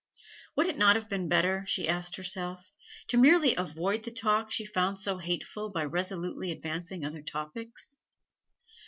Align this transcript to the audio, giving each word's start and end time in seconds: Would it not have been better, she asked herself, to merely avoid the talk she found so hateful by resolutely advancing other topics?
Would 0.55 0.65
it 0.65 0.79
not 0.79 0.95
have 0.95 1.07
been 1.09 1.29
better, 1.29 1.63
she 1.67 1.87
asked 1.87 2.15
herself, 2.15 2.71
to 3.09 3.17
merely 3.17 3.53
avoid 3.53 4.01
the 4.01 4.09
talk 4.09 4.51
she 4.51 4.65
found 4.65 4.97
so 4.99 5.19
hateful 5.19 5.69
by 5.69 5.83
resolutely 5.85 6.51
advancing 6.51 7.05
other 7.05 7.21
topics? 7.21 7.97